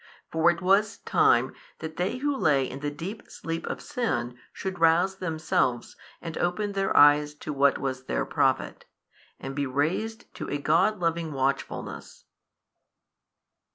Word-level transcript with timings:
For 0.31 0.49
it 0.49 0.63
was 0.63 0.97
time 0.97 1.53
that 1.77 1.97
they 1.97 2.17
who 2.17 2.35
lay 2.35 2.67
in 2.67 2.79
the 2.79 2.89
deep 2.89 3.29
sleep 3.29 3.67
of 3.67 3.79
sin 3.83 4.35
should 4.51 4.79
rouse 4.79 5.17
themselves 5.17 5.95
and 6.23 6.35
open 6.39 6.71
their 6.71 6.97
eyes 6.97 7.35
to 7.35 7.53
what 7.53 7.77
was 7.77 8.05
their 8.05 8.25
profit, 8.25 8.85
and 9.39 9.53
be 9.55 9.67
raised 9.67 10.33
to 10.33 10.47
a 10.49 10.57
God 10.57 10.97
loving 10.97 11.33
watchfulness. 11.33 12.25